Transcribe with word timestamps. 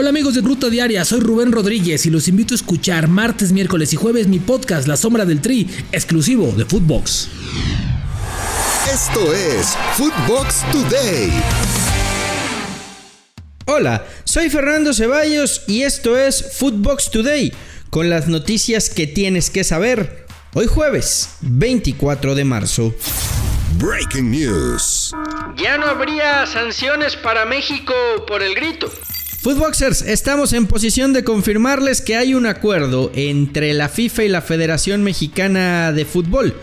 Hola 0.00 0.10
amigos 0.10 0.34
de 0.34 0.42
Ruta 0.42 0.70
Diaria, 0.70 1.04
soy 1.04 1.18
Rubén 1.18 1.50
Rodríguez 1.50 2.06
y 2.06 2.10
los 2.10 2.28
invito 2.28 2.54
a 2.54 2.56
escuchar 2.56 3.08
martes, 3.08 3.50
miércoles 3.50 3.92
y 3.92 3.96
jueves 3.96 4.28
mi 4.28 4.38
podcast 4.38 4.86
La 4.86 4.96
Sombra 4.96 5.24
del 5.24 5.40
Tri, 5.40 5.68
exclusivo 5.90 6.52
de 6.52 6.64
Footbox. 6.64 7.28
Esto 8.94 9.34
es 9.34 9.76
Footbox 9.94 10.62
Today. 10.70 11.32
Hola, 13.66 14.06
soy 14.22 14.48
Fernando 14.50 14.94
Ceballos 14.94 15.64
y 15.66 15.82
esto 15.82 16.16
es 16.16 16.56
Footbox 16.56 17.10
Today, 17.10 17.52
con 17.90 18.08
las 18.08 18.28
noticias 18.28 18.90
que 18.90 19.08
tienes 19.08 19.50
que 19.50 19.64
saber. 19.64 20.26
Hoy 20.54 20.68
jueves, 20.68 21.38
24 21.40 22.36
de 22.36 22.44
marzo. 22.44 22.94
Breaking 23.80 24.30
News. 24.30 25.12
Ya 25.56 25.76
no 25.76 25.86
habría 25.86 26.46
sanciones 26.46 27.16
para 27.16 27.46
México 27.46 27.92
por 28.28 28.44
el 28.44 28.54
grito. 28.54 28.92
Footboxers, 29.40 30.02
estamos 30.02 30.52
en 30.52 30.66
posición 30.66 31.12
de 31.12 31.22
confirmarles 31.22 32.00
que 32.00 32.16
hay 32.16 32.34
un 32.34 32.44
acuerdo 32.44 33.12
entre 33.14 33.72
la 33.72 33.88
FIFA 33.88 34.24
y 34.24 34.28
la 34.28 34.42
Federación 34.42 35.04
Mexicana 35.04 35.92
de 35.92 36.04
Fútbol. 36.04 36.56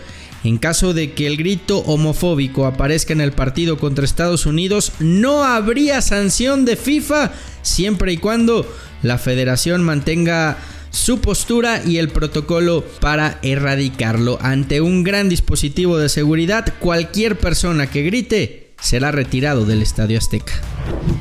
En 0.44 0.58
caso 0.58 0.92
de 0.92 1.12
que 1.12 1.26
el 1.26 1.38
grito 1.38 1.78
homofóbico 1.78 2.66
aparezca 2.66 3.14
en 3.14 3.22
el 3.22 3.32
partido 3.32 3.78
contra 3.78 4.04
Estados 4.04 4.44
Unidos, 4.44 4.92
no 4.98 5.42
habría 5.42 6.02
sanción 6.02 6.66
de 6.66 6.76
FIFA 6.76 7.32
siempre 7.62 8.12
y 8.12 8.18
cuando 8.18 8.70
la 9.02 9.16
federación 9.16 9.82
mantenga 9.82 10.58
su 10.90 11.22
postura 11.22 11.82
y 11.82 11.96
el 11.96 12.10
protocolo 12.10 12.84
para 13.00 13.38
erradicarlo. 13.40 14.38
Ante 14.42 14.82
un 14.82 15.02
gran 15.02 15.30
dispositivo 15.30 15.96
de 15.96 16.10
seguridad, 16.10 16.74
cualquier 16.78 17.38
persona 17.38 17.86
que 17.88 18.02
grite 18.02 18.65
será 18.80 19.12
retirado 19.12 19.64
del 19.64 19.82
Estadio 19.82 20.18
Azteca. 20.18 20.52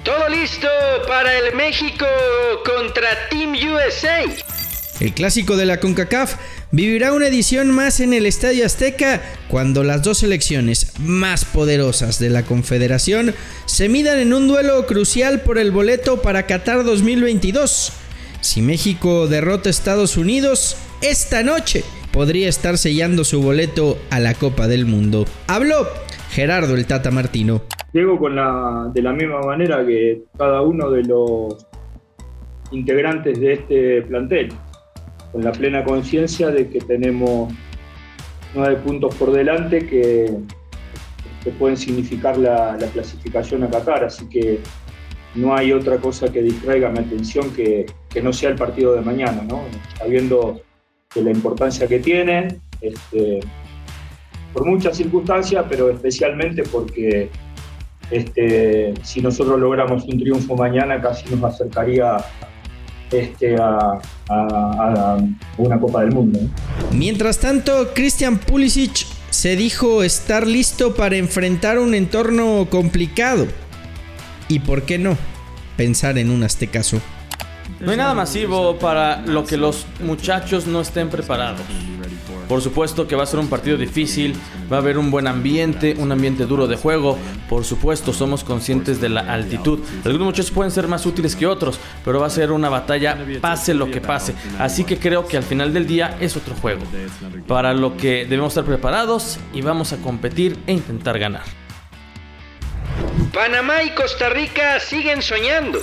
Todo 0.04 0.30
listo 0.30 0.68
para 1.08 1.38
el 1.38 1.56
México 1.56 2.06
contra 2.66 3.30
Team 3.30 3.54
USA. 3.54 4.24
El 5.00 5.14
clásico 5.14 5.58
de 5.58 5.66
la 5.66 5.80
CONCACAF 5.80 6.36
vivirá 6.72 7.12
una 7.12 7.28
edición 7.28 7.70
más 7.70 8.00
en 8.00 8.14
el 8.14 8.26
Estadio 8.26 8.66
Azteca 8.66 9.22
cuando 9.50 9.84
las 9.84 10.04
dos 10.04 10.20
selecciones 10.20 10.94
más 11.00 11.44
poderosas 11.44 12.18
de 12.20 12.30
la 12.30 12.44
Confederación 12.44 13.36
se 13.66 13.90
midan 13.90 14.20
en 14.20 14.34
un 14.34 14.48
duelo 14.48 14.86
crucial 14.86 15.42
por 15.42 15.58
el 15.58 15.72
boleto 15.72 16.22
para 16.22 16.48
Qatar 16.48 16.86
2022. 16.86 17.92
Si 18.40 18.62
México 18.62 19.28
derrota 19.28 19.70
a 19.70 19.72
Estados 19.72 20.18
Unidos, 20.18 20.78
esta 21.02 21.44
noche 21.44 21.84
podría 22.12 22.48
estar 22.48 22.78
sellando 22.78 23.26
su 23.26 23.42
boleto 23.42 24.00
a 24.10 24.20
la 24.20 24.34
Copa 24.34 24.68
del 24.68 24.86
Mundo. 24.86 25.26
Habló 25.48 25.90
Gerardo 26.36 26.76
el 26.76 26.86
Tata 26.86 27.12
Martino. 27.12 27.62
Llego 27.94 28.20
con 28.20 28.36
la, 28.36 28.92
de 28.94 29.02
la 29.02 29.14
misma 29.14 29.40
manera 29.40 29.86
que 29.86 30.24
cada 30.38 30.64
uno 30.64 30.92
de 30.92 31.04
los 31.04 31.66
integrantes 32.72 33.40
de 33.40 33.54
este 33.54 34.02
plantel, 34.02 34.50
con 35.32 35.46
la 35.46 35.54
plena 35.54 35.86
conciencia 35.86 36.50
de 36.50 36.68
que 36.68 36.80
tenemos 36.82 37.54
nueve 38.54 38.76
puntos 38.84 39.16
por 39.16 39.32
delante 39.32 39.88
que, 39.88 40.30
pueden 41.58 41.78
significar 41.78 42.38
la, 42.38 42.76
la, 42.76 42.88
clasificación 42.88 43.64
a 43.64 43.70
Qatar, 43.70 44.04
así 44.04 44.28
que 44.28 44.60
no 45.36 45.56
hay 45.56 45.72
otra 45.72 45.98
cosa 45.98 46.30
que 46.34 46.42
distraiga 46.42 46.90
mi 46.90 47.00
atención 47.00 47.50
que, 47.52 47.86
que 48.10 48.22
no 48.22 48.34
sea 48.34 48.50
el 48.50 48.56
partido 48.56 48.94
de 48.94 49.02
mañana, 49.02 49.42
¿no? 49.48 49.62
sabiendo 49.98 50.60
de 51.14 51.22
la 51.22 51.32
importancia 51.32 51.88
que 51.88 52.00
tiene, 52.00 52.60
este, 52.82 53.40
por 54.56 54.66
muchas 54.66 54.96
circunstancias, 54.96 55.66
pero 55.70 55.92
especialmente 55.92 56.64
porque 56.64 57.30
este, 58.10 58.94
si 59.04 59.22
nosotros 59.22 59.60
logramos 59.60 60.06
un 60.06 60.18
triunfo 60.18 60.56
mañana 60.56 61.02
casi 61.02 61.30
nos 61.36 61.54
acercaría 61.54 62.18
este, 63.12 63.58
a, 63.58 64.00
a, 64.30 64.38
a 64.38 65.18
una 65.58 65.78
Copa 65.78 66.02
del 66.02 66.14
Mundo. 66.14 66.40
Mientras 66.94 67.40
tanto, 67.40 67.90
Christian 67.94 68.38
Pulisic 68.38 69.06
se 69.30 69.58
dijo 69.58 70.04
estar 70.04 70.48
listo 70.48 70.96
para 70.96 71.18
enfrentar 71.18 71.78
un 71.78 71.94
entorno 71.94 72.66
complicado. 72.70 73.48
¿Y 74.48 74.60
por 74.60 74.84
qué 74.84 74.98
no? 74.98 75.18
Pensar 75.76 76.18
en 76.18 76.30
un 76.30 76.44
aztecaso. 76.44 77.02
No 77.82 77.92
hay 77.92 77.98
nada 77.98 78.14
masivo 78.14 78.80
para 78.80 79.22
lo 79.26 79.44
que 79.44 79.58
los 79.58 79.86
muchachos 80.02 80.66
no 80.66 80.80
estén 80.80 81.10
preparados. 81.10 81.60
Por 82.48 82.62
supuesto 82.62 83.08
que 83.08 83.16
va 83.16 83.24
a 83.24 83.26
ser 83.26 83.40
un 83.40 83.48
partido 83.48 83.78
difícil, 83.78 84.36
va 84.72 84.78
a 84.78 84.80
haber 84.80 84.98
un 84.98 85.12
buen 85.12 85.28
ambiente, 85.28 85.96
un 85.98 86.12
ambiente 86.12 86.46
duro 86.46 86.68
de 86.68 86.76
juego. 86.76 87.18
Por 87.50 87.66
supuesto, 87.66 88.14
somos 88.14 88.44
conscientes 88.44 89.02
de 89.02 89.10
la 89.10 89.22
altitud. 89.34 89.80
Algunos 90.04 90.28
muchachos 90.28 90.52
pueden 90.52 90.72
ser 90.72 90.88
más 90.88 91.06
útiles 91.06 91.36
que 91.36 91.48
otros, 91.48 91.80
pero 92.04 92.20
va 92.20 92.28
a 92.28 92.30
ser 92.30 92.52
una 92.52 92.70
batalla 92.70 93.18
pase 93.42 93.74
lo 93.74 93.90
que 93.90 94.02
pase. 94.02 94.34
Así 94.60 94.84
que 94.84 94.98
creo 94.98 95.28
que 95.28 95.38
al 95.38 95.44
final 95.44 95.74
del 95.74 95.88
día 95.88 96.18
es 96.20 96.36
otro 96.36 96.56
juego. 96.56 96.82
Para 97.48 97.74
lo 97.74 97.98
que 97.98 98.26
debemos 98.26 98.54
estar 98.54 98.66
preparados 98.66 99.40
y 99.54 99.62
vamos 99.62 99.94
a 99.94 99.98
competir 99.98 100.58
e 100.68 100.74
intentar 100.74 101.20
ganar. 101.20 101.44
Panamá 103.34 103.84
y 103.84 103.90
Costa 103.92 104.30
Rica 104.30 104.80
siguen 104.80 105.22
soñando. 105.22 105.80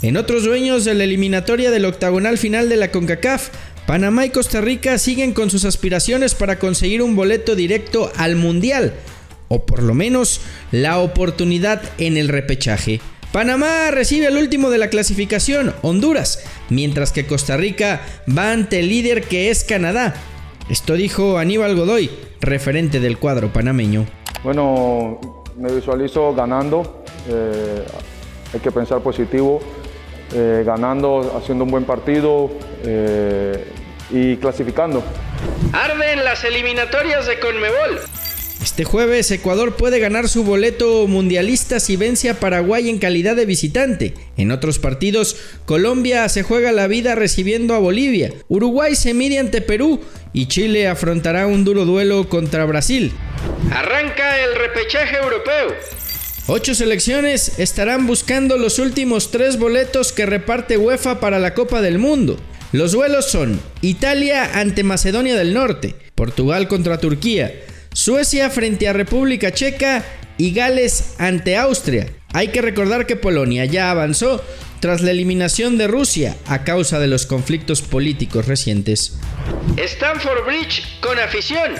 En 0.00 0.16
otros 0.16 0.44
dueños 0.44 0.84
de 0.84 0.94
la 0.94 1.02
eliminatoria 1.02 1.72
del 1.72 1.84
octagonal 1.84 2.38
final 2.38 2.68
de 2.68 2.76
la 2.76 2.92
CONCACAF, 2.92 3.48
Panamá 3.88 4.26
y 4.26 4.28
Costa 4.28 4.60
Rica 4.60 4.98
siguen 4.98 5.32
con 5.32 5.48
sus 5.48 5.64
aspiraciones 5.64 6.34
para 6.34 6.58
conseguir 6.58 7.00
un 7.00 7.16
boleto 7.16 7.54
directo 7.54 8.12
al 8.18 8.36
Mundial, 8.36 8.92
o 9.48 9.64
por 9.64 9.82
lo 9.82 9.94
menos 9.94 10.42
la 10.72 10.98
oportunidad 10.98 11.80
en 11.96 12.18
el 12.18 12.28
repechaje. 12.28 13.00
Panamá 13.32 13.90
recibe 13.90 14.26
al 14.26 14.36
último 14.36 14.68
de 14.68 14.76
la 14.76 14.90
clasificación, 14.90 15.74
Honduras, 15.80 16.44
mientras 16.68 17.12
que 17.12 17.24
Costa 17.24 17.56
Rica 17.56 18.02
va 18.28 18.52
ante 18.52 18.80
el 18.80 18.90
líder 18.90 19.22
que 19.22 19.48
es 19.48 19.64
Canadá. 19.64 20.14
Esto 20.68 20.92
dijo 20.92 21.38
Aníbal 21.38 21.74
Godoy, 21.74 22.10
referente 22.42 23.00
del 23.00 23.16
cuadro 23.16 23.54
panameño. 23.54 24.04
Bueno, 24.44 25.18
me 25.56 25.72
visualizo 25.72 26.34
ganando, 26.34 27.04
eh, 27.26 27.86
hay 28.52 28.60
que 28.60 28.70
pensar 28.70 29.00
positivo, 29.00 29.60
eh, 30.34 30.62
ganando, 30.66 31.38
haciendo 31.38 31.64
un 31.64 31.70
buen 31.70 31.84
partido 31.84 32.50
eh, 32.84 33.64
y 34.10 34.36
clasificando. 34.36 35.02
Arden 35.72 36.24
las 36.24 36.44
eliminatorias 36.44 37.26
de 37.26 37.38
Conmebol. 37.38 38.00
Este 38.62 38.84
jueves 38.84 39.30
Ecuador 39.30 39.76
puede 39.76 40.00
ganar 40.00 40.28
su 40.28 40.42
boleto 40.42 41.06
mundialista 41.06 41.78
si 41.80 41.96
vence 41.96 42.28
a 42.28 42.40
Paraguay 42.40 42.88
en 42.88 42.98
calidad 42.98 43.36
de 43.36 43.46
visitante. 43.46 44.14
En 44.36 44.50
otros 44.50 44.78
partidos, 44.78 45.36
Colombia 45.64 46.28
se 46.28 46.42
juega 46.42 46.72
la 46.72 46.88
vida 46.88 47.14
recibiendo 47.14 47.74
a 47.74 47.78
Bolivia, 47.78 48.32
Uruguay 48.48 48.94
se 48.94 49.14
mide 49.14 49.38
ante 49.38 49.62
Perú 49.62 50.00
y 50.32 50.48
Chile 50.48 50.88
afrontará 50.88 51.46
un 51.46 51.64
duro 51.64 51.84
duelo 51.84 52.28
contra 52.28 52.64
Brasil. 52.64 53.12
Arranca 53.72 54.38
el 54.44 54.56
repechaje 54.56 55.16
europeo. 55.16 55.74
Ocho 56.48 56.74
selecciones 56.74 57.58
estarán 57.58 58.06
buscando 58.06 58.56
los 58.56 58.78
últimos 58.78 59.30
tres 59.30 59.58
boletos 59.58 60.12
que 60.12 60.26
reparte 60.26 60.78
UEFA 60.78 61.20
para 61.20 61.38
la 61.38 61.54
Copa 61.54 61.80
del 61.80 61.98
Mundo. 61.98 62.38
Los 62.72 62.92
duelos 62.92 63.30
son 63.30 63.58
Italia 63.80 64.58
ante 64.60 64.82
Macedonia 64.82 65.34
del 65.36 65.54
Norte, 65.54 65.94
Portugal 66.14 66.68
contra 66.68 66.98
Turquía, 66.98 67.50
Suecia 67.94 68.50
frente 68.50 68.86
a 68.88 68.92
República 68.92 69.52
Checa 69.52 70.04
y 70.36 70.52
Gales 70.52 71.14
ante 71.18 71.56
Austria. 71.56 72.08
Hay 72.34 72.48
que 72.48 72.60
recordar 72.60 73.06
que 73.06 73.16
Polonia 73.16 73.64
ya 73.64 73.90
avanzó 73.90 74.44
tras 74.80 75.00
la 75.00 75.12
eliminación 75.12 75.78
de 75.78 75.88
Rusia 75.88 76.36
a 76.46 76.62
causa 76.64 77.00
de 77.00 77.06
los 77.06 77.24
conflictos 77.24 77.80
políticos 77.80 78.46
recientes. 78.46 79.18
Stanford 79.78 80.44
Bridge 80.44 80.82
con 81.00 81.18
afición. 81.18 81.72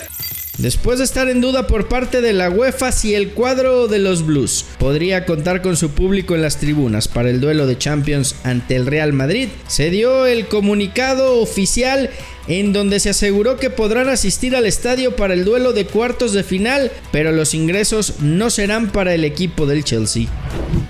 Después 0.59 0.99
de 0.99 1.05
estar 1.05 1.29
en 1.29 1.41
duda 1.41 1.69
por 1.69 1.87
parte 1.87 2.21
de 2.21 2.33
la 2.33 2.51
UEFA 2.51 2.91
si 2.91 3.15
el 3.15 3.31
cuadro 3.31 3.87
de 3.87 4.01
los 4.01 4.27
Blues 4.27 4.65
podría 4.81 5.25
contar 5.25 5.63
con 5.63 5.77
su 5.77 5.91
público 5.91 6.35
en 6.35 6.43
las 6.43 6.59
tribunas 6.59 7.07
para 7.07 7.31
el 7.31 7.41
duelo 7.41 7.69
de 7.69 7.79
Champions 7.79 8.35
ante 8.43 8.75
el 8.75 8.87
Real 8.87 9.13
Madrid, 9.13 9.51
se 9.69 9.91
dio 9.91 10.27
el 10.27 10.49
comunicado 10.49 11.41
oficial 11.41 12.11
en 12.49 12.73
donde 12.73 12.99
se 12.99 13.11
aseguró 13.11 13.57
que 13.57 13.71
podrán 13.71 14.09
asistir 14.09 14.57
al 14.57 14.67
estadio 14.67 15.15
para 15.15 15.35
el 15.35 15.45
duelo 15.45 15.73
de 15.73 15.87
cuartos 15.87 16.33
de 16.33 16.43
final, 16.43 16.91
pero 17.13 17.31
los 17.31 17.55
ingresos 17.55 18.15
no 18.19 18.51
serán 18.51 18.91
para 18.91 19.15
el 19.15 19.25
equipo 19.25 19.65
del 19.65 19.85
Chelsea. 19.85 20.27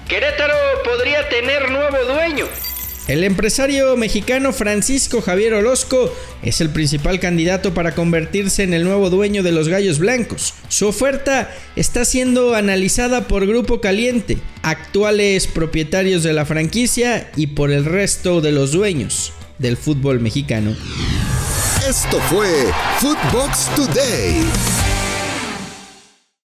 Querétaro 0.08 0.54
podría 0.82 1.28
tener 1.28 1.70
nuevo 1.70 1.96
dueño. 2.14 2.46
El 3.08 3.24
empresario 3.24 3.96
mexicano 3.96 4.52
Francisco 4.52 5.22
Javier 5.22 5.54
Orozco 5.54 6.14
es 6.42 6.60
el 6.60 6.68
principal 6.68 7.18
candidato 7.18 7.72
para 7.72 7.94
convertirse 7.94 8.64
en 8.64 8.74
el 8.74 8.84
nuevo 8.84 9.08
dueño 9.08 9.42
de 9.42 9.50
los 9.50 9.68
Gallos 9.68 9.98
Blancos. 9.98 10.52
Su 10.68 10.88
oferta 10.88 11.50
está 11.74 12.04
siendo 12.04 12.54
analizada 12.54 13.26
por 13.26 13.46
Grupo 13.46 13.80
Caliente, 13.80 14.36
actuales 14.60 15.46
propietarios 15.46 16.22
de 16.22 16.34
la 16.34 16.44
franquicia 16.44 17.30
y 17.34 17.46
por 17.48 17.72
el 17.72 17.86
resto 17.86 18.42
de 18.42 18.52
los 18.52 18.72
dueños 18.72 19.32
del 19.56 19.78
fútbol 19.78 20.20
mexicano. 20.20 20.76
Esto 21.88 22.20
fue 22.28 22.46
Footbox 23.00 23.74
Today. 23.74 24.87